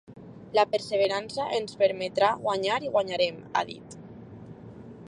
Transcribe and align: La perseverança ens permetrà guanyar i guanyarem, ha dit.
La 0.57 0.63
perseverança 0.71 1.45
ens 1.59 1.77
permetrà 1.83 2.31
guanyar 2.47 2.81
i 2.87 2.91
guanyarem, 2.97 3.41
ha 3.61 3.65
dit. 3.73 3.99